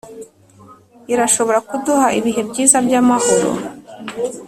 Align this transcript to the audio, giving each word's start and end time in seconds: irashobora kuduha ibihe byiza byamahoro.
irashobora 1.13 1.59
kuduha 1.69 2.07
ibihe 2.19 2.41
byiza 2.49 2.77
byamahoro. 2.85 3.49